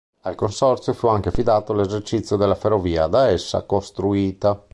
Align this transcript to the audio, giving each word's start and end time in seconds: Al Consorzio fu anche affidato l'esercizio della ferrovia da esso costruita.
Al 0.21 0.33
Consorzio 0.33 0.93
fu 0.93 1.05
anche 1.09 1.29
affidato 1.29 1.73
l'esercizio 1.73 2.35
della 2.35 2.55
ferrovia 2.55 3.05
da 3.05 3.27
esso 3.29 3.63
costruita. 3.67 4.59